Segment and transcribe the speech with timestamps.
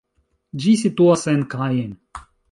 [0.63, 1.93] Ĝi situas en Caen.